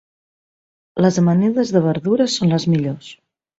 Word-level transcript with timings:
Les 1.05 1.19
amanides 1.23 1.75
de 1.77 1.83
verdures 1.89 2.41
són 2.41 2.57
les 2.57 2.69
millors. 2.75 3.15